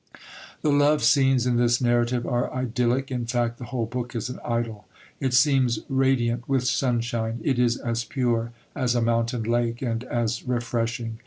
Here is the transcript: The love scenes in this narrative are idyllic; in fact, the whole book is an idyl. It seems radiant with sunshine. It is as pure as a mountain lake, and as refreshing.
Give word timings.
The 0.63 0.71
love 0.71 1.03
scenes 1.03 1.45
in 1.45 1.57
this 1.57 1.79
narrative 1.79 2.25
are 2.25 2.51
idyllic; 2.51 3.11
in 3.11 3.27
fact, 3.27 3.59
the 3.59 3.65
whole 3.65 3.85
book 3.85 4.15
is 4.15 4.29
an 4.29 4.39
idyl. 4.43 4.87
It 5.19 5.35
seems 5.35 5.77
radiant 5.89 6.49
with 6.49 6.65
sunshine. 6.65 7.39
It 7.43 7.59
is 7.59 7.77
as 7.77 8.03
pure 8.03 8.51
as 8.75 8.95
a 8.95 9.01
mountain 9.03 9.43
lake, 9.43 9.83
and 9.83 10.03
as 10.05 10.41
refreshing. 10.43 11.19